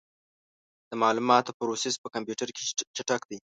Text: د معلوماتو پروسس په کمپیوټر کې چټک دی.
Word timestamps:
د 0.89 0.91
معلوماتو 1.01 1.55
پروسس 1.59 1.95
په 1.99 2.07
کمپیوټر 2.15 2.47
کې 2.55 2.63
چټک 2.95 3.21
دی. 3.29 3.37